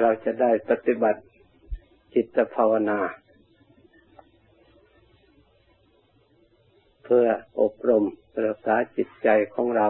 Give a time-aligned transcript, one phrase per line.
[0.00, 1.20] เราจะได้ปฏิบัติ
[2.14, 2.98] จิตภาวนา
[7.04, 7.26] เพื่อ
[7.60, 8.04] อบรม
[8.44, 9.88] รักษาจิตใจของเรา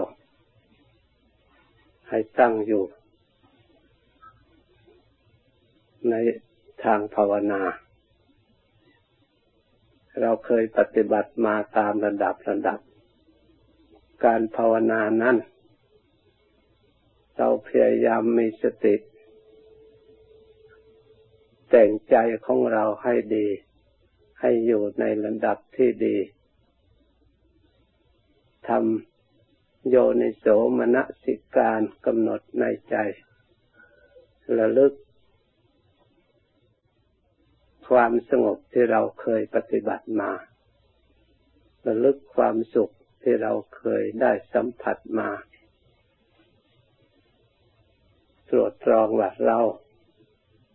[2.09, 2.85] ให้ตั้งอยู่
[6.11, 6.15] ใน
[6.85, 7.63] ทางภาวนา
[10.21, 12.79] เราเคยปฏิบัติมาตามระดับระดับ
[14.24, 15.37] การภาวนานั้น
[17.37, 18.95] เราพยายามมีสติ
[21.70, 22.16] แต่งใจ
[22.47, 23.48] ของเราให้ดี
[24.41, 26.16] ให้อยู่ในระดับที่ดี
[28.69, 30.47] ทำโยนิโส
[30.78, 32.97] มนสิการกำหนดในใจ
[34.59, 34.92] ระลึก
[37.89, 40.33] ความสงบที่เราเคยปฏิบัติมา
[41.87, 45.30] ระลึกความสุขที่เราเคยได้สัมผัสมา
[48.50, 49.59] ตรวจตรองว่าเรา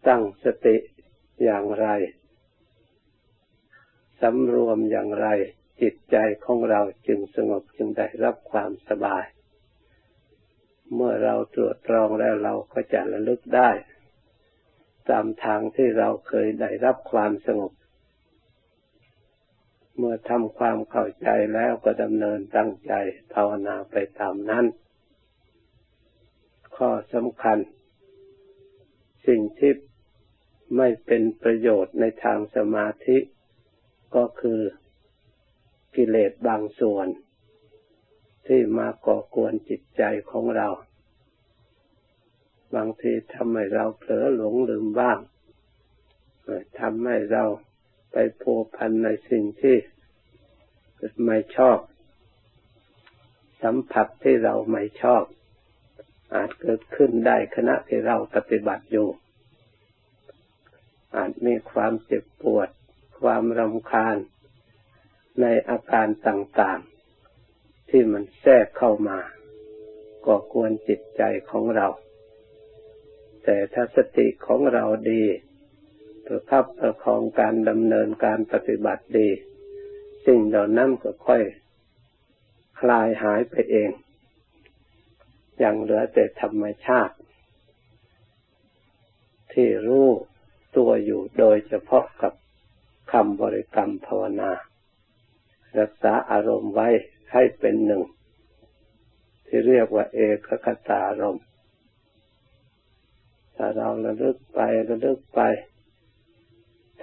[0.08, 0.78] ตั้งสติ
[1.44, 1.88] อย่างไร
[4.22, 5.28] สำรวมอย่างไร
[5.82, 9.26] จิตใจของเราจึงสงบจึงได้รับความสบาย
[10.94, 13.70] เมื่อเราตรวจตรองแล้วเราก็จะระลึกได้
[15.10, 17.74] ตามทางที่เราเคยได้รับความสงบ
[19.98, 22.94] เมื่อทำความเข้าใจแล้วก็ดำเนินตั้งใจ
[23.34, 24.66] ภาวนาไปตามนั้น
[26.78, 27.58] ข้อสำคัญ
[29.28, 29.72] สิ่งที่
[30.76, 33.18] ไม่เป็นประโยชน์ในทางสมาธิ
[34.16, 34.60] ก็คือ
[35.96, 37.08] กิเลสบางส่วน
[38.48, 40.70] ที่มาก่อกวนจิตใจของเรา
[42.76, 45.20] บางทีทำให้เราเผลอหลงลืมบ้าง
[46.80, 47.44] ทำให้เรา
[48.12, 49.78] ไปพัวพันในสิ่งที่
[51.26, 51.78] ไม่ชอบ
[53.64, 55.24] สัมผัสที่เราไม่ชอบ
[56.34, 59.08] อาจเกิดขึ้นได้ขณะที่เราปฏิบัติอยู่
[61.16, 62.70] อาจมีความเจ็บปวด
[63.20, 64.18] ความรำคาญ
[65.42, 69.20] ในอาการต่างๆ ที่มันแทรกเข้ามา
[70.26, 71.88] ก่อกวนจิตใจของเรา
[73.44, 75.24] แต่ถ้าสติของเราดี
[76.26, 79.30] ประคับประคองการดำเนินการปฏิบัติดี
[80.26, 81.44] สิ่งเหล่านั้นก็ค่อย
[82.80, 83.90] คลายหายไปเอง
[85.60, 87.16] อย่างเหลือแต่ธรรมชาติ
[89.54, 90.10] ที่รู้
[90.86, 92.34] ตัวอยู่โดยเฉพาะกับ
[93.12, 94.52] คำบริกรรมภาวนา
[95.80, 96.88] รักษาอารมณ์ไว้
[97.34, 98.04] ให้เป็นหนึ่ง
[99.48, 101.46] ที่เรียกว่าเอกคตารมณ์
[103.56, 104.60] ถ้าเราระลึกไป
[104.90, 105.42] ระลึกไป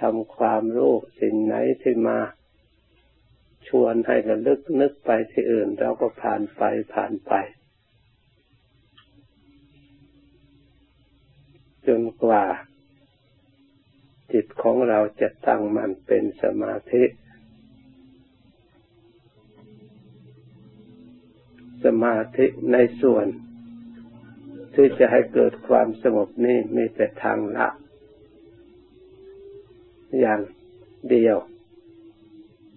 [0.01, 2.19] ทำความรู้สิ่งไหนที่มา
[3.67, 6.63] ชวนให้ระลึกนึกไปที่อื่น เราก็ผ่านไป
[6.93, 7.33] ผ่านไป
[11.87, 12.43] จนกว่า
[14.33, 17.03] จิตของเราจะตั้งมันเป็นสมาธิ
[21.85, 23.25] สมาธิในส่วน
[24.75, 27.67] ที่จะให้เกิดความสงบนี่มีแต่ทางละ
[30.19, 30.41] อย่าง
[31.11, 31.37] เดียว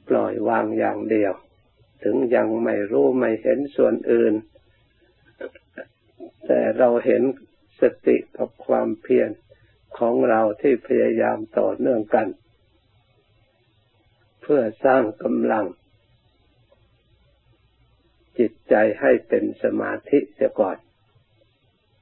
[0.09, 1.33] ปล่อยวางอย่างเดียว
[2.03, 4.35] ถึงยังไม่รู้ไม่เห็นส่วนอื่น
[6.47, 7.23] แต่เราเห็น
[7.81, 9.31] สติกับความเพียร
[9.99, 12.29] ของเราที่พยายามต่อเนื่องกัน
[14.43, 15.67] เพื่อสร้างกำลัง
[18.39, 20.77] จิตใจให้เป็นสมาธิเสียก่อน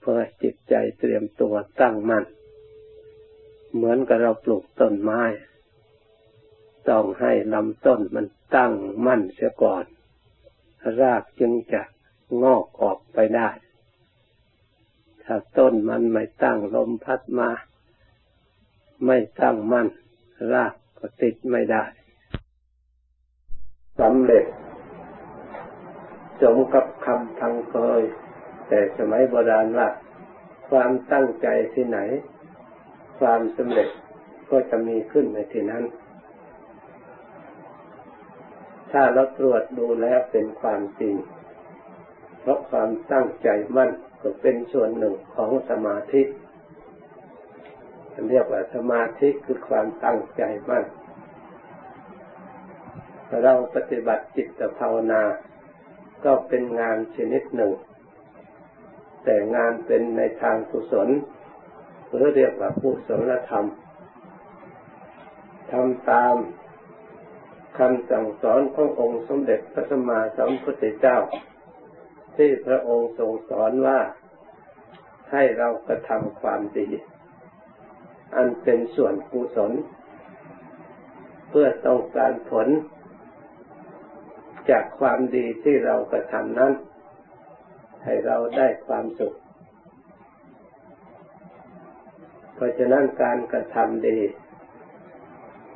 [0.00, 2.24] เพื่อจิตใจเตรียมตัวตั้งมัน่น
[3.74, 5.22] เหมือนกับเราปลูกต้นไม้
[6.88, 8.26] ต้องให้ลำต้นมัน
[8.56, 8.72] ตั้ง
[9.06, 9.84] มั่นเสียก่อน
[11.00, 11.82] รากจึงจะ
[12.42, 13.50] งอกออกไปได้
[15.24, 17.50] ถ้าต้นมันไม่ตั้งลมพัดมา
[19.06, 19.88] ไม่ตั้งมั่น
[20.52, 21.84] รากก็ติดไม่ได้
[24.00, 24.44] สำเร็จ
[26.42, 28.02] สมกับคำทังเคย
[28.68, 29.88] แต่สมัยโบราณว่า
[30.70, 31.98] ความตั้งใจที่ไหน
[33.18, 33.88] ความสำเร็จ
[34.50, 35.84] ก็จะมีขึ้นในที่นั้น
[38.92, 41.14] ถ้าเราตรวจดูแล้วเป็นความจริง
[42.40, 43.90] เพราะความตั้งใจมั่น
[44.22, 46.22] ก็เป็นส่วนหนึ่งของสมาธิ
[48.30, 50.84] เรียกว่าสมาธิคือความตั้งใจมั่น
[53.42, 55.22] เราปฏิบัติจิตภาวนา
[56.24, 57.72] ก็เป็นงานชนิดหนึ่ง
[59.24, 61.08] แต่งานเป็นในทางกุศล
[62.12, 63.66] หรือเรียกว่ากุศลธรรม
[65.70, 66.36] ทำตาม
[67.78, 71.18] คำสั่งสอนขององค์สมเด็จพระสัมมาสัมพุทธเจ้า
[72.36, 74.00] ที่พระองค์ทรงสอนว่า
[75.32, 76.86] ให้เรากระทำความดี
[78.36, 79.72] อันเป็นส่วนกุศล
[81.48, 82.68] เพื่อต้องการผล
[84.70, 86.72] จากความดีที่เรากระทำนั้น
[88.04, 89.34] ให้เราได้ความสุข
[92.54, 94.18] เพราะฉะนั้นการกระทำดี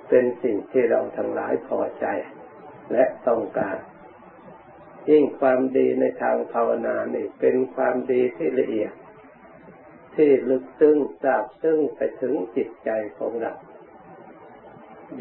[0.09, 2.07] เป็นสิ่งที่เราทั้งหลายพอใจ
[2.93, 3.77] และต้องการ
[5.11, 8.93] ยิ่งความดีในทางภาวนานี่เป็นความดีที่ละเอียด
[10.19, 13.53] ที่ลึกซึ้งทราบซึ้งไปถึงจิตใจของเรา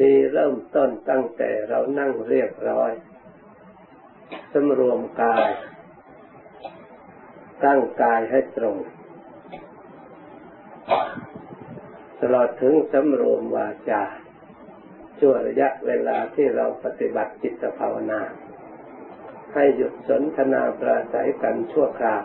[0.00, 2.92] ดีเริ่มต้นตั้งแต่เรานั่งเรียบร้อย
[4.52, 5.48] สำรวมกาย
[7.64, 8.76] ตั้งกายให้ตรง
[12.20, 14.04] ตลอดถึงสำรวมวาจา
[15.18, 18.20] ช่วระยะเวลาที่เราปฏิบัติจิตภาวนา
[19.54, 22.24] ให้หยุดสนทนาปราศัยกันชั่วคราว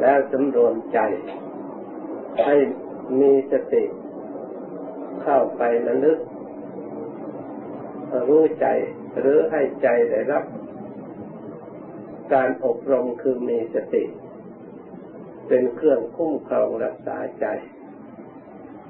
[0.00, 0.98] แล้วสำรวมใจ
[2.46, 2.56] ให้
[3.20, 3.84] มีสติ
[5.22, 6.18] เข้าไประลึก
[8.28, 8.66] รู้ใจ
[9.18, 10.44] หรือให้ใจได้รับ
[12.34, 14.04] การอบรมคือมีสติ
[15.48, 17.46] เป็นเครื่องคุ้มครองรักษาใจ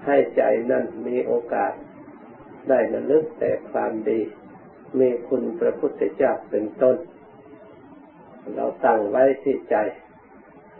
[0.06, 1.72] ให้ใจนั้นมีโอกาส
[2.68, 4.20] ได้ระลึกแต่ความดี
[4.98, 6.96] มีคุณพระพุทธเจ้าเป็นต้น
[8.54, 9.76] เราตั้งไว้ที่ใจ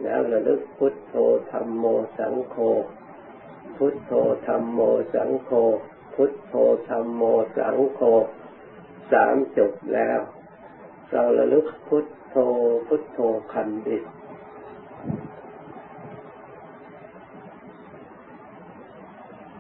[0.03, 1.15] แล้วระลึกพุทโธ
[1.51, 1.85] ธรรมโม
[2.19, 2.57] สังโฆ
[3.77, 4.13] พุทโธ
[4.47, 4.81] ธรรมโม
[5.15, 5.51] สังโฆ
[6.15, 6.55] พุทโธ
[6.89, 7.23] ธรรมโม
[7.57, 8.01] สังโฆ
[9.13, 10.21] สามจบแล้ว
[11.11, 12.37] เราระลึกพุทโธ
[12.87, 13.19] พุทโธ
[13.53, 13.99] คันดิ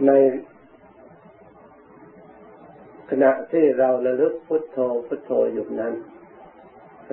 [0.06, 0.10] ใน
[3.10, 5.94] ขณะที่เราระลึกพุทโธพุทโธอยู่นั้น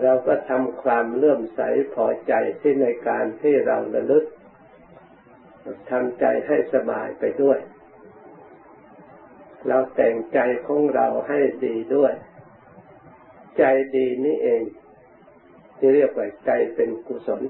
[0.04, 1.62] เราก็ทำความเลื่อมใส
[1.94, 4.26] พอใจที่ในการที่เราระลึก
[5.92, 7.60] ทำใจให้สบายไปด้วย
[9.68, 12.14] เราแต่งใจของเราให้ดีด้วย
[13.58, 13.64] ใจ
[13.96, 14.64] ดีนี่เอง
[15.78, 17.42] ที่เรียกว่าใจเป็นกุศล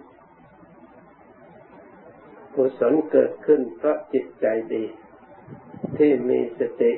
[2.56, 4.84] กุศลเกิดขึ้นเพราะจิตใจดี
[5.98, 6.94] ที่มีสติ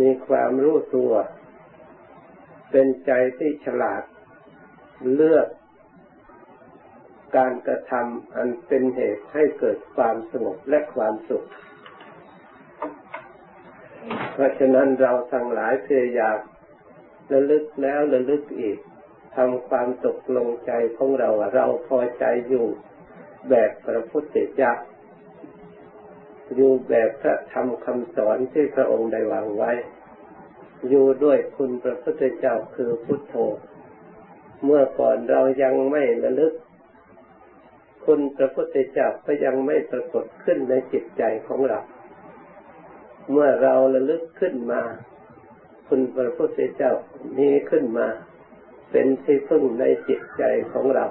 [0.00, 1.12] มีความรู้ตัว
[2.70, 4.02] เป็นใจที่ฉลาด
[5.14, 5.48] เลือก
[7.36, 11.46] การกระทำอันเป็นเหตุให้เกิดความสงบและความสุข
[14.32, 16.38] เพราะฉะนั้นเราทั้งหลายพยายาม
[17.32, 18.78] ระลึกแล้วระลึกอีก
[19.36, 22.66] ทำความตกลงใจของเราเราพอใจอยู่
[23.50, 24.72] แบบพระพุทธเจ้า
[26.54, 29.72] อยู่แบบพระธรรมคำสอนที่พระองค์ได้วางไว้
[30.88, 33.34] อยู่ด้วยคุณพระพุทธเจ้าคือพุทโธ
[34.64, 36.54] เมื่อก่อนเรายังไม่ระลึก
[38.04, 41.80] คุณพระพุทธเจ้าก็ยังไม่ปรากฏขึ้นในจิตใจของเรา
[43.30, 44.82] เมื่อเราระลึกขึ้นมา
[45.88, 46.92] คุณพระพุทธเจ้า
[47.38, 48.08] มีขึ้นมา
[48.90, 51.06] เป็นที่พึ่งในจิตใจของเรา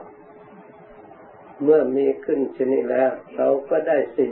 [1.64, 4.32] เมื่อมีขึ้นชนิดแล้ว เราก็ได้สิ่ง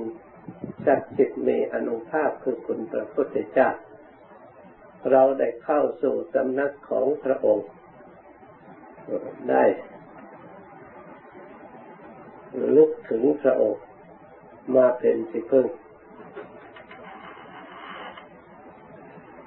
[0.86, 3.70] ศักดิ์สิทธิ์มีอนุภาพคือคุณพระพุทธเจ้า
[5.12, 7.68] เราได้เข้าสู่สำนักของพระองค์
[9.50, 9.64] ได้
[12.76, 13.84] ลุกถึงพระองค์
[14.76, 15.68] มาเป็นสิพึ่ง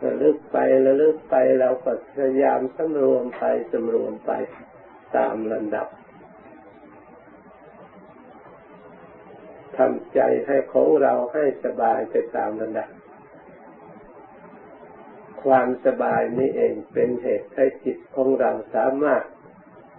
[0.05, 4.33] ระลึกไประลึกไปเราก็พยายามสำรวมไปสำรวมไป
[5.17, 5.88] ตามลำดับ
[9.77, 12.88] ทำใจให้ของเราให้สบายไปตามระดับ
[15.43, 19.23] ความสบายนี้เองเป็นเหตุให้จิตของเราสามารถ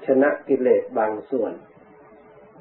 [0.05, 1.53] ชนะกิเลสบางส่วน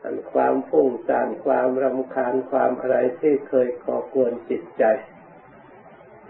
[0.03, 4.85] อันความฟุ้งซ่านความรำคาญความอะไรที่เคยก่อกวนจิตใจ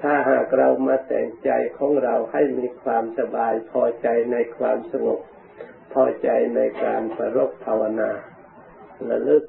[0.03, 5.21] ถ้าหากเรามาแต่งใจของเราให้มีความสบายพอใจในความสงบ
[5.93, 8.11] พอใจในการประรบภาวนา
[9.11, 9.45] ระลึก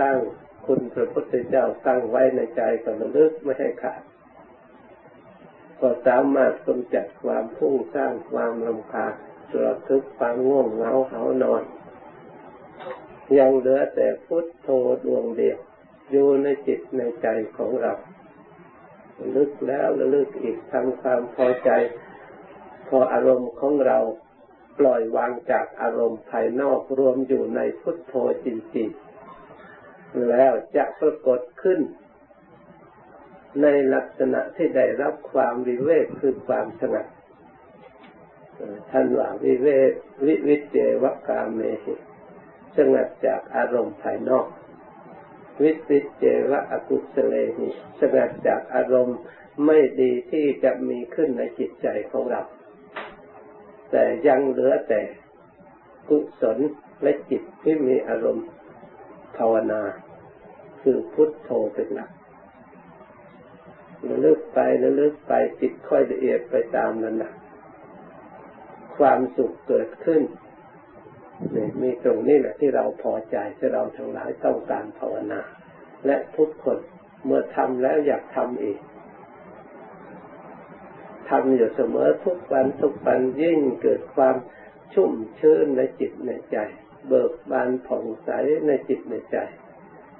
[0.00, 0.18] ตั้ง
[0.66, 4.02] คุณพระพุทธเจ้าตั้งไว้ในใจก็ระลึกไม่ให้ขาด
[5.80, 9.14] ก็สามารถกำจัดความพุ่งสร้างความรำคาญ
[9.62, 11.62] ระทึกความง่วงเหงาเหานอน
[13.38, 14.68] ยังเหลือแต่พุทโธ
[15.04, 15.58] ดวงเดียว
[16.10, 17.92] อยู่ในจิตในใจของเรา
[19.36, 21.70] ลึกแล้วระลึกอีกทำความพอใจ
[22.88, 23.98] พออารมณ์ของเรา
[24.78, 31.80] ปล่อยวางจากอารมณ์ภายนอกรวมอยู่ในพุทโธจริงๆ แล้วจะปรากฏขึ้น
[33.62, 37.06] ในลักษณะที่ได้รับความวิเวกคือความสงบ
[38.90, 39.66] ท่านว่าวิเว
[40.26, 41.94] วิวิเจวกามเมหิ
[42.76, 44.46] สงบจากอารมณ์ภายนอก
[45.62, 47.68] วิติเจวะอกุศเลหิ
[48.00, 49.18] สงัดจากอารมณ์
[49.64, 52.42] ไม่ดีที่จะมีขึ้นในจิตใจของเรา
[53.90, 55.02] แต่ยังเหลือแต่
[56.08, 56.58] กุศล
[57.02, 58.46] และจิตที่มีอารมณ์
[59.36, 59.82] ภาวนา
[60.82, 62.10] คือพุทโธเป็นหลัก
[64.08, 67.32] ระลึกไประลึกไปจิตค่อยละเอียดไปตามนั้นนะ
[68.98, 70.22] ความสุขเกิดขึ้น
[71.54, 75.40] นี่มีตรงนี้แหละที่เราพอใจที่เราทั้งหลายต้องการภาวนา
[76.06, 76.78] และทุกคน
[77.24, 78.78] เมื่อทำแล้วอยากทำอีก
[81.30, 84.36] ทำอยู่เสมอทุกวันทุกวันยิ่งเกิดความ
[84.94, 86.56] ชุ่มชื่นในจิตในใจ
[87.08, 88.30] เบิกบานผ่องใส
[88.66, 89.38] ในจิตในใจ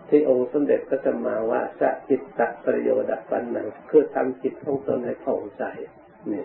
[0.09, 5.63] ที่องค์สมเด็จพระสัมมาว่าสจิตตะประโยชน์ปันนังคือทำจิตของตนให้ผ่องใส
[6.33, 6.45] นี่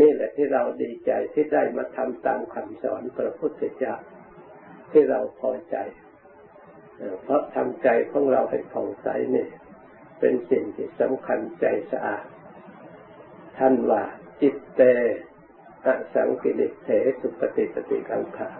[0.00, 3.94] นี่แหละที่เราดีใจที่ได้มาทำตามคำสอนพระพุทธเจ้า
[4.90, 5.76] ที่เราพอใจ
[7.22, 9.46] เพราะทำใจของเราให้ผ่องใสนี่
[10.20, 12.24] เป็นสิ่งที่สำคัญใจสะอาด
[13.58, 14.02] ท่านว่า
[14.40, 14.82] จิตเต
[15.86, 16.88] อสังกิริเถ
[17.20, 18.50] สุปฏิปฏิกังขา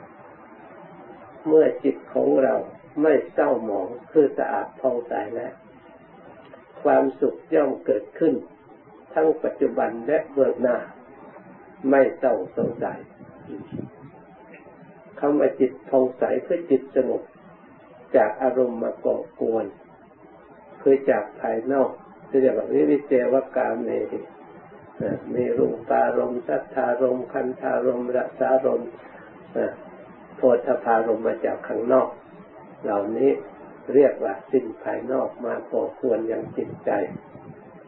[1.46, 2.54] เมื่อจิตของเรา
[3.02, 5.52] ไม่เศร้าหมองคือสะอาดผ่องใสแล้ว
[6.82, 8.34] ความสุขย่อมเกิดขึ้น
[9.14, 10.76] ทั้งปัจจุบันและเบื้องหน้า
[11.90, 12.98] ไม่ต้องสงสัย
[15.20, 17.22] คำว่าจิตผ่องใสคือจิตสงบ
[18.16, 19.66] จากอารมณ์มาก่อกวน
[20.82, 21.90] คือจากภายนอก
[22.28, 23.90] ที่เรียกว่าวิวิเจวกามเน
[25.34, 28.90] มีรูปารมณ์สัทธารมณ์คันธารมณ์รสารมณ์
[30.36, 32.08] โพธพารมณ์มาจากข้างนอก
[32.84, 33.30] เหล่านี้
[33.94, 36.90] เรียกว่าสิ่งภายนอกมาก่อควรอยังจิตใจ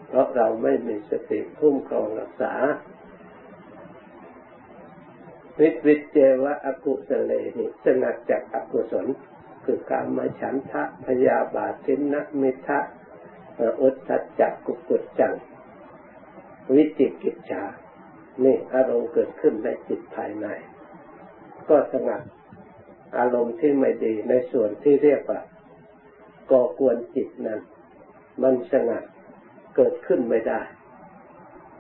[0.09, 2.55] เพราะเราไม่มีสติคุ้มครองรักษา
[5.61, 9.07] วิวิเจวะอกุศเลนิสงัดจากอกุศล
[9.65, 12.79] คือการมาฉันทะพยาบาทินะมิทะ
[13.81, 15.35] อุทธัจจกุกุจจัง
[16.75, 17.63] วิจิกิจฉา
[18.45, 20.47] นี่อารมณ์เกิดขึ้นในจิตภายใน
[21.69, 22.23] ก็สงัด
[23.19, 25.41] อารมณ์ที่ไม่ดีในส่วนที่เรียกว่า
[26.51, 27.61] ก่อกวนจิตนั้น
[28.43, 29.05] มันสงัด
[29.77, 30.61] เกิดขึ้นไม่ได้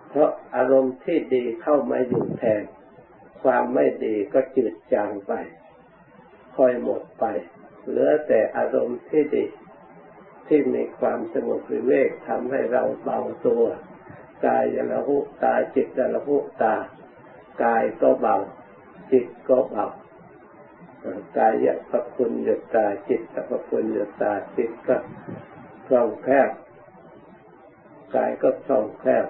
[0.09, 2.62] เพราะอารมณ์ที่ดีเข้ามาอยู่แทน
[3.44, 5.32] ความไม่ดีก็จืดจางไป
[6.56, 7.24] ค่อยหมดไป
[7.86, 9.44] เหลือแต่อารมณ์ที่ดี
[10.48, 13.64] ที่มีความสงบวิเวกทำให้เราเบาตัว
[14.46, 16.74] กายยละหุตาจิตยละหุตา
[17.62, 18.36] กายก็เบา
[19.12, 19.86] จิตก็เบา
[21.36, 24.96] กายะพระคุณยตาจิตพระคุณยตาจิตก็
[25.86, 26.50] คล่องแคล่ว
[28.14, 29.26] กายก็คล่องแคล่ว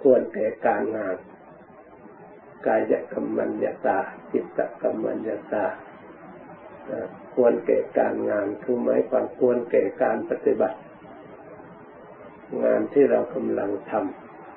[0.00, 1.16] ควรแก่การงาน
[2.66, 3.98] กายกรรมัญญาตา
[4.32, 5.64] จิตกรรมัญญาตา
[7.34, 10.78] ควรแก่การงานคือหมายความควรแก่การปฏิบัติ
[12.64, 13.92] งานที่เรากำลังท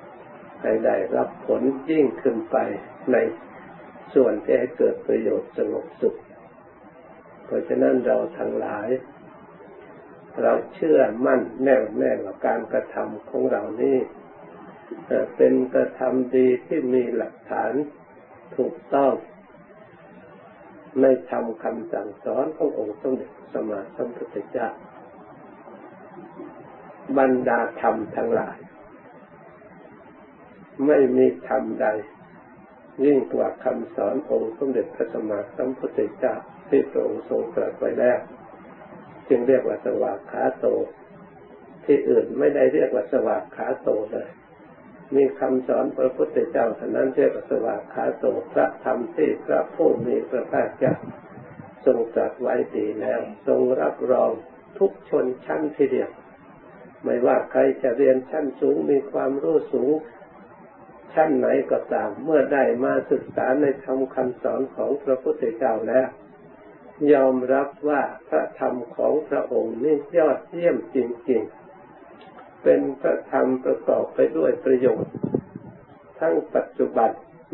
[0.00, 2.56] ำให้ได้รับผลยิ่งขึ้นไป
[3.12, 3.16] ใน
[4.14, 6.16] ส่วนที่ให้เกิดประโยชน์สงบสุข
[7.44, 8.88] เพราะฉะนั้นเราทั้งหลาย
[10.42, 13.96] เราเชื่อมั่นแน่วแน่ว่าการกระทำของเรานี่
[15.36, 17.72] เป็นกระทำดีที่มีหลักฐาน
[18.56, 19.12] ถูกต้อง
[21.00, 24.68] ในธรรมคำสั่งสอนขององค์สมเด็จสมมาสัมพุทธเจ้า
[27.18, 28.58] บรรดาธรรมทั้งหลาย
[30.86, 31.86] ไม่มีธรรมใด
[33.04, 36.34] ยิ่งกว่าคำสอนองค์สมเด็จพระสัมมาสัมพุทธเจ้า
[36.68, 38.18] ที่พระองค์ทรงตรัสไว้แล้ว
[39.28, 40.66] จึงเรียกว่าสวากขาโต
[41.84, 44.28] ที่อื่นไม่ได้เรียกว่าสวากขาโตเลย
[45.14, 50.94] มีคำสอนพระพุทธเจ้าเท่านั้นเรียกว่าสวากขาโตพระธรรมที่พระผู้มีพระภาคเจ้า
[51.86, 54.30] ทรงตรัสไว้ดีแล้ว ทรงรับรอง
[54.78, 56.10] ทุกชนชั้นทีเดียว
[57.04, 59.90] ไม่ว่าใครจะเรียนชั้นสูงมีความรู้สูง
[61.14, 66.08] ชั้นไหนก็ตาม เมื่อได้มาศึกษาในธรรมคำสอนของพระพุทธเจ้าแล้ว
[67.12, 70.98] ยอมรับว่าพระธรรมของพระองค์นี่ยอดเยี่ยมจ
[71.30, 71.65] ริงๆ
[72.62, 75.12] เป็นพระธรรมประกอบไปด้วยประโยชน์
[76.20, 77.10] ทั้งปัจจุบัน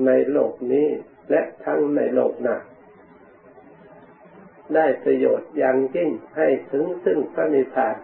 [0.07, 0.89] ในโลกนี้
[1.31, 2.57] และทั้งในโลกหน้า
[4.75, 7.97] ได้ประโยชน์อย่างยิ่งให้ถึงซึ่งพระนิพพาน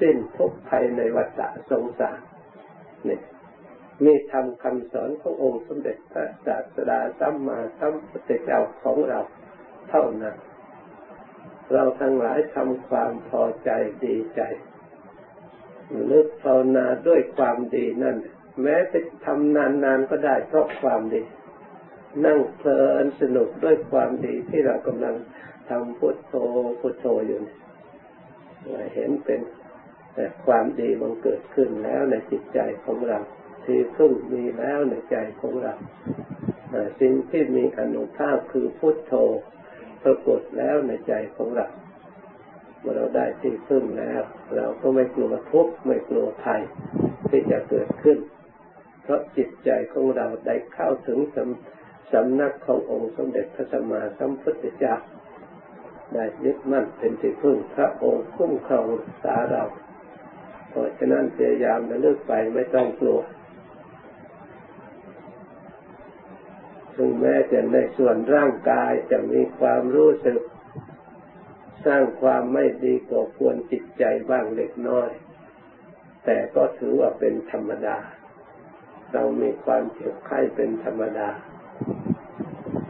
[0.00, 1.40] สิ้นทุกภัยในวัฏ
[1.70, 2.20] สงสาร
[3.08, 3.20] นี่
[4.04, 9.20] มีทำคำสอนขององค์สมเด็จพระศาสดาสัมมาสัมพุทธเจ้าของเรา
[9.88, 10.36] เท่านั้น
[11.72, 13.70] เราทั้งหลายทำความพอใจ
[14.04, 14.40] ดีใจ
[16.10, 18.16] ลึกภาวนาด้วยความดีนั่น
[18.62, 21.22] แม้จะทำนานๆก็ได้เพราะความดี
[22.24, 25.16] นั่งเพลินสนุกด้วยความดีที่เรากำลัง
[25.68, 26.34] ทำพุทโธ
[26.80, 27.38] พุทโธอยู่
[28.94, 29.40] เห็นเป็น
[30.14, 33.18] แต่ความดีมันเกิดขึ้นแล้วในจิตใจของเรา
[33.64, 35.74] ที่พึ่งมีแล้วในใจของเรา
[37.00, 39.14] สิ่งที่มีอนุภาพคือพุทโธ
[40.02, 41.66] ปรากฏแล้วในใจของเรา
[42.84, 44.22] มื่อเราได้ที่พึ่งแล้ว
[44.56, 46.62] เราก็ไม่กลัวทุกข์ไม่กลัวภัย
[47.28, 48.18] ที่จะเกิดขึ้น
[49.02, 54.96] เพราะจิตใจของเราได้เข้าถึงสำสำนักขององค์สมเด็จพระสัมมาสัมพุทธเจ้า
[56.12, 58.86] ได้ยึดมั่นเป็นที่พึ่งพระองค์คุ้มครอง
[59.22, 59.64] สาเรา
[60.68, 63.20] เพราะฉะนั้นพยายามจะเลือกไปไม่ต้องกลัว
[66.96, 70.40] ถึงแม้จะในส่วนร่างกายจะมีความรู้สึก
[71.86, 75.10] สร้างความไม่ดีก่อควรจิตใจบ้างเล็กน้อย
[76.24, 77.98] แต่ก็ถือว่าเป็นธรรมดา
[79.12, 81.28] เรามีความเจ็บไข้เป็นธรรมดา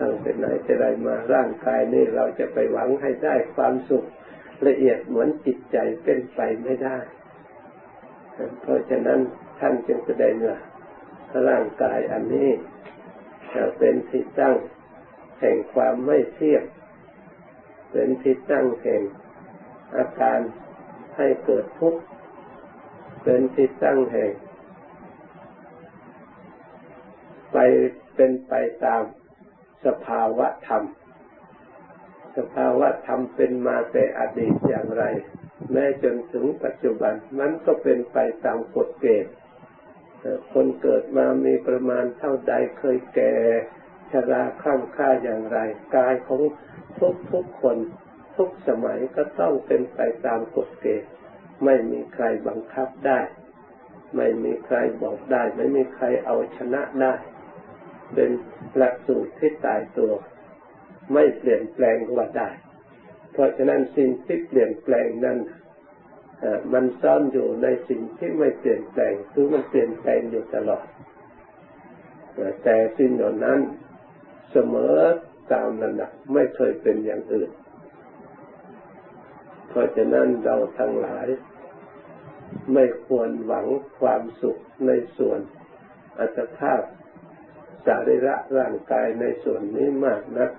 [0.01, 4.05] ตั้งแต่ไหนจะได้มาร่างกายนี้เราจะไปหวังให้ได้ความสุข
[4.67, 6.99] ละเอียดเหมือนจิตใจเป็นไปไม่ได้
[8.61, 9.21] เพราะฉะนั้น
[9.61, 10.59] ท่านจึงแสดงว่า
[11.49, 12.51] ร่างกายอันนี้
[13.79, 14.57] เป็นที่ตั้ง
[15.41, 16.65] แห่งความไม่เที่ยง
[17.97, 19.03] เป็นที่ตั้งแห่ง
[19.97, 20.39] อาการ
[21.17, 22.01] ให้เกิดทุกข์
[23.23, 24.33] เป็นที่ตั้งแห่ง
[27.53, 27.57] ไป
[28.15, 28.53] เป็นไป
[28.85, 29.03] ตาม
[29.87, 30.83] สภาวะธรรม
[32.37, 35.05] สภาวะธรรมเป็นมาแต่อดีตอย่างไร
[35.73, 39.35] แม้จนถึงปัจจุบันมันก็เป็นไปตามกฎเกณฑ์
[40.53, 43.35] คนเกิดมามีประมาณเท่าใดเคยแก่
[44.13, 45.59] ชราข้ามค่าอย่างไร
[45.97, 46.43] กายของ
[46.99, 47.77] ทุกทุกคน
[48.37, 51.11] ทุกสมัยก็ต้องเป็นไปตามกฎเกณฑ์
[51.65, 53.21] ไม่มีใครบังคับได้
[54.17, 57.15] ไม่มีใครบอกได้ ไม่มีใครเอาชนะได้
[58.15, 58.31] เป็น
[58.77, 60.13] หลักสูตรที่ตายตัว
[61.13, 62.49] ไม่เปลี่ยนแปลงว่าได้
[63.33, 65.39] เพราะฉะนั้นสิ่งที่เปลี่ยนแปลงนั้น
[66.73, 70.87] มันซ่อนอยู่ในสิ่งที่ไม่เปลี่ยนแปลงคือมันเปลี่ยนแปลงอยู่ตลอด
[72.65, 73.61] แต่สิ่งเหล่านั้น
[74.57, 74.97] เสมอ
[75.53, 77.51] ตามระดับไม่เคยเป็นอย่างอื่น
[79.69, 81.27] เพราะฉะนั้นเราทั้งหลาย
[82.73, 83.67] ไม่ควรหวัง
[83.99, 85.41] ความสุขในส่วน
[86.19, 86.83] อัตภาพ
[87.87, 90.51] สาริระร่างกายในส่วนนี้มากนัก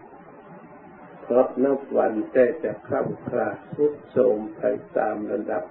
[1.22, 4.62] เพราะนับวันแต่จะคล่ำคลาสุดโทมไป
[4.98, 5.64] ตามระดับ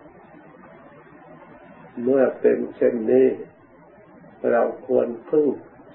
[2.02, 3.28] เมื่อเป็นเช่นนี้
[4.50, 5.46] เราควรพึ่ง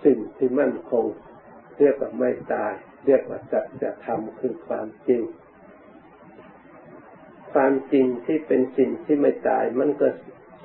[0.04, 1.06] สิ่งที่มั่นคง
[1.80, 2.74] เรียกว่าไม่ตาย
[3.06, 5.22] เรียกว่าจัจะทำคือความจริง
[7.54, 10.08] ความจริงที่เป็นสิ่งที่ไม่ตาย มันก็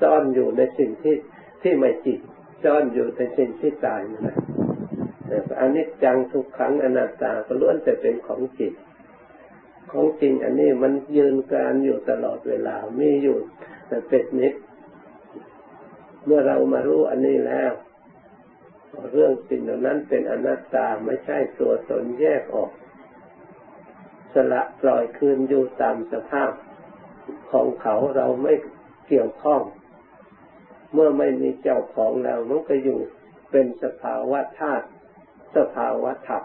[0.01, 1.17] ซ่อนอยู่ในสิ่งที่
[1.63, 2.21] ที่ไม่จริง
[2.65, 4.37] ซ่อนอยู่ในสิ่งที่ตายนั่นแหละ
[5.61, 8.73] อันนี้จังทุกครั้งอนัตตาก็ล้วนแต่เป็นของจริง
[9.93, 13.39] ของจริงอันนี้มันยืนการอยู่ตลอดเวลามีอยู่
[13.89, 14.55] แต่เป็นนิด
[16.27, 17.73] เมื่อเรามารู้อันนี้แล้ว
[19.13, 22.71] เรื่องสิ่งเหล่านั้นเป็นอนัตตาไม่ใช่ตัวตนแยกออก
[24.35, 26.51] สละปล่อยคืนอยู่ตามสภาพ
[27.53, 28.55] ของเขาเราไม่
[29.09, 29.63] เกี่ยวข้อง
[30.93, 33.01] เมื่อไม่มีเจ้าของแล้วมันก็อยู่
[33.51, 34.87] เป็นสภาวะธาตุ
[35.57, 36.45] สภาวะธรรม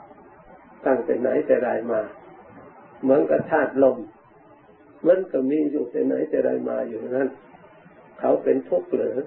[0.85, 2.01] ตั้งแต่ไหนแต่ไรมา
[3.01, 3.97] เหมือนกับธาตุลม
[5.07, 7.29] มันก็มีอยู่แต่ไหนแต่ไรมาอยู่นั้น
[8.19, 9.17] เขาเป็นทุกข์หรือ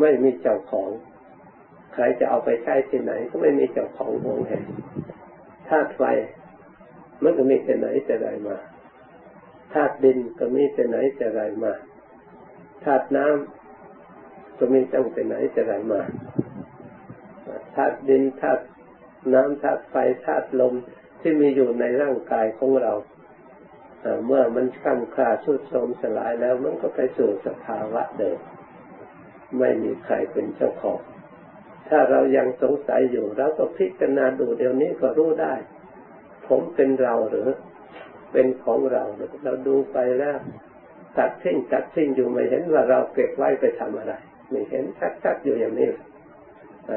[0.00, 0.90] ไม่มีเจ้าของ
[1.94, 4.64] ใครจะเอาไปใช้ที่ไหน ก็ไม่มีเจ้าของวงแห่ง
[5.68, 6.02] ธาตุไฟ
[7.22, 8.56] มันก็มีแต่ไหนแต่ไรมา
[9.72, 11.72] ธาตุดินก็มีแต่ไหนแต่ไรมา
[12.84, 16.00] ธาตุน้ำก็มีตั้งแต่ไหนแต่ไรมา
[17.74, 18.62] ธาตุดินธาตุ
[19.34, 19.96] น้ำธาตุไฟ
[20.26, 20.74] ธาตุลม
[21.20, 22.92] ที่มีอยู่ในร่างกายของเรา
[24.26, 28.38] เมื่อมันคำคลาสุดโทมสลายแล้วมันก็ไปสู่สภาวะเดิม
[29.58, 31.00] ไม่มีใครเป็นเจ้าของ
[31.88, 35.54] ถ้าเรายังสงสัยอยู่เราก็พิจารณาดูเดี๋ยวนี้ก็รู้ได้
[36.48, 37.48] ผมเป็นเราหรือ
[38.32, 40.38] เป็นของเราหรือเราดูไปแล้ว
[41.18, 44.14] ตัดทิ้งตัดทิ้งอยู่ไม่เห็นว่าเราเก็บไว้ไปทำอะไร
[44.50, 44.84] ไม่เห็น
[45.22, 45.90] ชัดๆอยู่อย่างนี้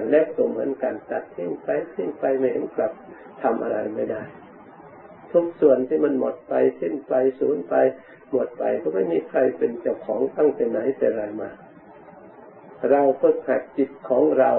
[0.10, 2.92] เล็บก็เหมือนกันตัดทิ้งไปทิ้งไปไม่เห็นกลับ
[3.44, 4.22] ทำอะไรไม่ได้
[5.32, 7.76] ทุกส่วนที่มันหมดไปสิ้นไปสูญไป
[8.32, 11.50] หมดไปก็ไม่มีใครเป็นเจ้าของตั้งแต่ไหนแต่ไรมา
[12.90, 14.52] เราก็ขัดจิตของเรา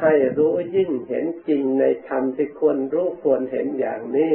[0.00, 4.34] ให้รู้ยิ่งเห็นจริงในธรรมที่ควรรู้ควรเห็นอย่างนี้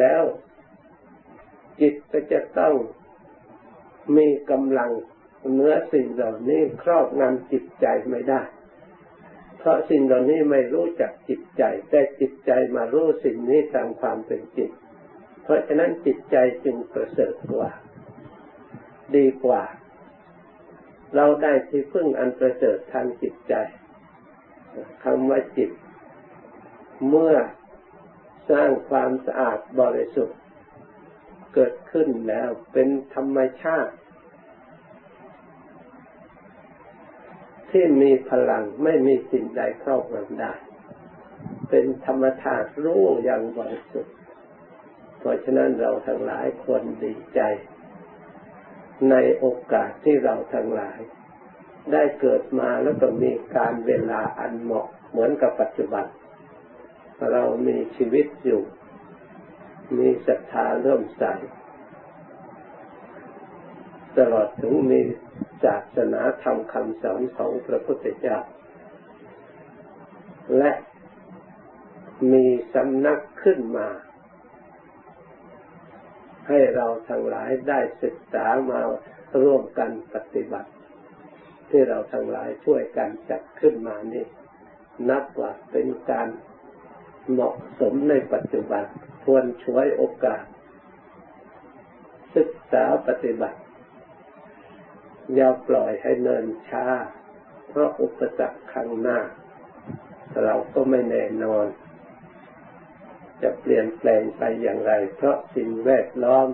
[0.00, 0.22] แล้ว
[1.80, 2.74] จิตก็จะต้อง
[4.16, 4.90] มีกำลัง
[5.52, 8.42] เนื้อสิ่งเหล่านี้ครอบงำจิตใจไม่ได้
[9.58, 14.70] เพราะสิ่งเหล่านี้ไม่รู้จักจิตใจ แต่จิตใจมารู้สิ่งนี้ตามความเป็นจริง
[15.42, 17.70] เพราะฉะนั้นจิตใจจึงประเสริฐกว่า
[19.16, 19.62] ดีกว่า
[21.14, 23.54] เราได้ที่พึ่งอันประเสริฐทางจิตใจ
[25.04, 25.70] คำว่าจิต
[27.08, 27.34] เมื่อ
[28.50, 30.38] สร้างความสะอาดบริสุทธิ์
[31.54, 33.94] เกิดขึ้นแล้วเป็นธรรมชาติ
[37.70, 40.52] ที่มีพลังไม่มีสิ่งใดครอบงำได้
[41.68, 44.14] เป็นธรรมชาติรู้อย่างบริสุทธิ์
[45.18, 47.40] เพราะฉะนั้นเราทั้งหลายควรดีใจ
[49.10, 50.98] ในโอกาสที่เราทั้งหลาย
[51.92, 56.04] ได้เกิดมาแล้วก็มีการเวลาอันเหมาะเหมือนกับปัจจุบัน
[57.32, 58.62] เรามีชีวิตอยู่
[59.98, 61.24] มีศรัทธาเริ่มใส
[64.18, 65.00] ตลอดถึงมี
[65.64, 68.38] ศาสนาธรรมคำสอนของพระพุทธเจ้า
[70.58, 70.72] และ
[72.32, 73.88] มีสำนักขึ้นมา
[76.48, 78.80] ให้เราทั้งหลายได้ศึกษามา
[79.42, 80.70] ร่วมกันปฏิบัติ
[81.70, 84.26] ที่เราทั้งหลายช่วยกันจัดขึ้นมานี่
[85.10, 86.28] นับว่าเป็นการ
[87.30, 88.84] เหมาะสมในปัจจุบัน
[89.24, 90.44] ควรช่วยโอกาส
[92.36, 93.60] ศึกษาปฏิบัติ
[95.34, 96.86] อย่าปล่อยให้เนินช้า
[97.68, 99.18] เพราะอุปสรรคข้างหน้า
[100.42, 101.66] เราก็ไม่แน่นอน
[103.42, 106.48] จะเปลี่ยนแปลงไปอย่างไร เพราะสิ่งแวดล้อม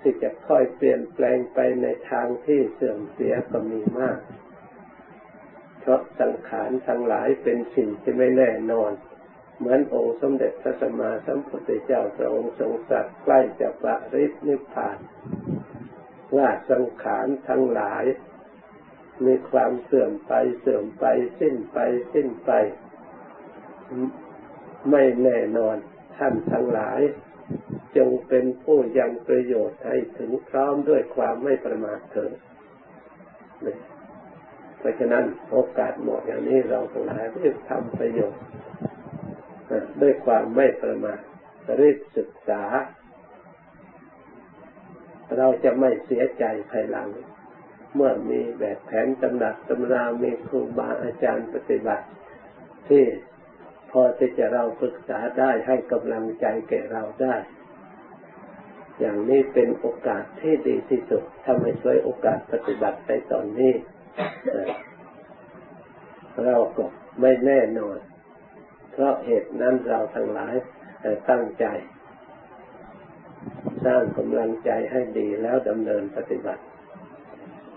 [0.00, 4.18] ที่จะค่อยเปลี่ยนแปลงไปในทางที่เสื่อมเสียก็มีมาก
[5.80, 8.92] เพราะสังขารทั้งหลายเป็นสิ่งที่ไม่แน่นอน
[9.58, 14.98] เหมือนองค์สมเด็จพระสัมมาสัมพุทธเจ้าพระองค์ทรงสัตว์ใกล้จะปรินิพพาน
[16.36, 18.04] ว่าสังขารทั้งหลาย
[19.26, 21.04] มีความเสื่อมไปเสื่อมไป
[21.40, 21.78] สิ้นไป
[22.12, 22.50] สิ้นไป
[24.90, 25.76] ไม่แน่นอน
[26.16, 27.00] ท่านทั้งหลาย
[27.96, 32.32] จงเป็นผู้ยังประโยชน์ให้ถึงพร้อมด้วยความไม่ประมาทเถิด
[34.84, 38.42] ราะฉะนั้นโอกาสเหมาะอย่างนี้เราทั้งหลายรีบทำประโยชน์
[40.02, 41.18] ด้วยความไม่ประมาท
[41.80, 42.62] รีบศึกษา
[45.36, 47.08] เราจะไม่เสียใจภายหลัง
[47.94, 52.06] เมื่อมีแบบแผนตำหนักตำรามีครูบาอาจารย์ปฏิบัติ
[52.88, 53.02] ที่
[53.96, 57.36] พอที่จะเราศึกษาได้ให้กำลังใจแก่เราได้
[59.00, 63.72] อย่างนี้เป็นโอกาสที่ดีที่สุดทำให้ช่วยโอกาสปฏิบัติในตอนนี้
[66.44, 66.84] เราก็
[67.20, 67.98] ไม่แน่นอน
[68.92, 70.54] เพราะเหตุนั้นเราทั้งหลาย
[71.30, 71.64] ตั้งใจ
[73.84, 76.62] สร้างกำลังใจให้ดีแล้วดำเนินปฏิบัติ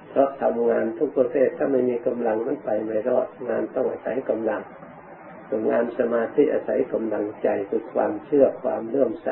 [0.10, 4.62] เพราะทำงานทุกประเภทถ้าไม่มีกำลังมันไปไม่รอด งานต้องอาศัยกำลัง
[5.70, 9.30] งานสมาธิอาศัยกำลังใจคือความเชื่อความเลื่อมใส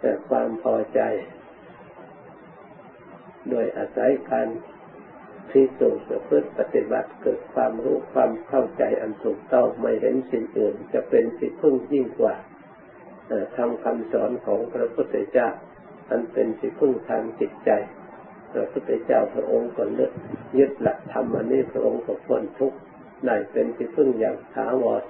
[0.00, 1.00] แต่ความพอใจ
[3.50, 4.48] โดยอาศัยการ
[5.50, 12.34] พิสูจน์ประพฤติปฏิบัติเกิดความรู้ความเข้าใจอันถูกต้องไม่เห็นสิ่งอื่น จะเป็นสิ่งพึ่งยิ่งกว่า
[13.56, 15.48] ทำคำสอนของพระพุทธเจ้า
[16.10, 17.70] อันเป็นสิ่งพึ่งทางจิตใจ
[18.52, 20.12] พระพุทธเจ้าพระองค์ก็เลือก
[20.58, 22.78] ยึดหลักธรรมอันนี้พระองค์ก็พ้นทุกข์
[23.26, 25.02] ได้เป็นสิ่งพึ่งอย่างถาวร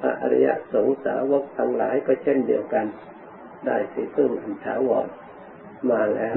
[0.00, 2.86] พระอริยสงสาวกทั้งหลายก็เช่นเดียวกัน
[3.66, 5.08] ได้สิ่งพึ่งอันถาวร
[5.90, 6.36] มาแล้ว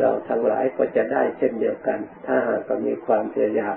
[0.00, 3.76] เราทั้งหลายก็จะได้เช่นเดียวกัน ถ้าหากมีความพยายาม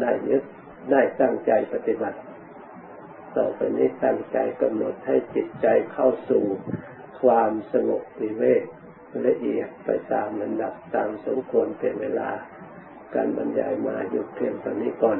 [0.00, 0.42] ได้ยึด
[0.90, 2.18] ได้ตั้งใจปฏิบัติ
[3.36, 6.44] ต่อไปนี้ตั้งใจกำหนดให้จิตใจเข้าสู่
[7.22, 8.64] ความสงบวิเวก
[9.26, 12.30] ละเอียดไปตามลำดับตามสมควรเป็นเวลา
[13.14, 15.18] การบรรยายมาหยุดเพียงตอนนี้ก่อน